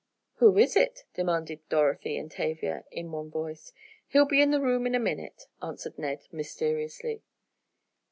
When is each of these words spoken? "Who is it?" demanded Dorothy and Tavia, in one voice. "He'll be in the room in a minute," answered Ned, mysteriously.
"Who 0.37 0.57
is 0.57 0.75
it?" 0.75 1.03
demanded 1.13 1.59
Dorothy 1.69 2.17
and 2.17 2.31
Tavia, 2.31 2.85
in 2.89 3.11
one 3.11 3.29
voice. 3.29 3.71
"He'll 4.07 4.25
be 4.25 4.41
in 4.41 4.49
the 4.49 4.59
room 4.59 4.87
in 4.87 4.95
a 4.95 4.99
minute," 4.99 5.45
answered 5.61 5.99
Ned, 5.99 6.27
mysteriously. 6.31 7.21